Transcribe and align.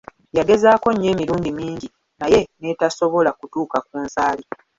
Yagezaako 0.37 0.87
nnyo 0.93 1.07
emirundi 1.13 1.49
mingi, 1.59 1.87
naye 2.19 2.39
n'etasobola 2.59 3.29
kutuuka 3.39 3.77
ku 3.87 3.95
nsaali. 4.05 4.43